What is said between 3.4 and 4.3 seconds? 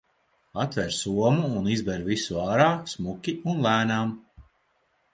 un lēnām.